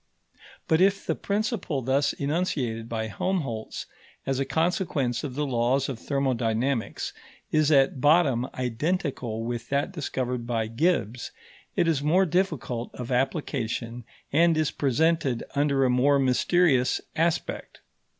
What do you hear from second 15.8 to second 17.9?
a more mysterious aspect.